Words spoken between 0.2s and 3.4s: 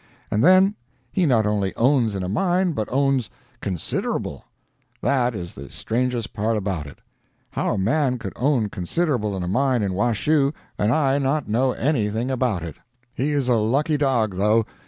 And then he not only owns in a mine, but owns